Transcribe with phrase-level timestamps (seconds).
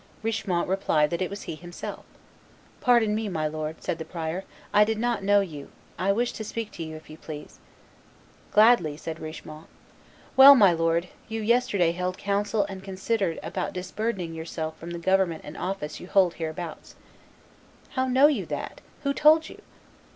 [0.23, 2.05] Richemont replied that it was he himself.
[2.79, 6.43] "Pardon me, my lord," said the prior, "I did not know you; I wish to
[6.43, 7.59] speak to you, if you please."
[8.51, 9.67] "Gladly," said Richemont.
[10.35, 15.43] "Well, my lord, you yesterday held counsel and considered about disburdening yourself from the government
[15.45, 16.95] and office you hold hereabouts."
[17.89, 18.81] "How know you that?
[19.03, 19.61] Who told you?"